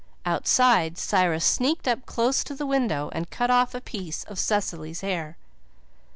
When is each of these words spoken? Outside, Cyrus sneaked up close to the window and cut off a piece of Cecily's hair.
Outside, 0.25 0.97
Cyrus 0.97 1.45
sneaked 1.45 1.87
up 1.87 2.07
close 2.07 2.43
to 2.45 2.55
the 2.55 2.65
window 2.65 3.11
and 3.13 3.29
cut 3.29 3.51
off 3.51 3.75
a 3.75 3.81
piece 3.81 4.23
of 4.23 4.39
Cecily's 4.39 5.01
hair. 5.01 5.37